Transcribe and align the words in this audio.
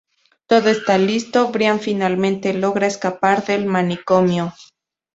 Todo 0.47 0.69
está 0.69 0.97
listo: 0.97 1.51
Brian 1.51 1.79
finalmente 1.79 2.55
logra 2.55 2.87
escapar 2.87 3.45
del 3.45 3.67
manicomio. 3.67 4.51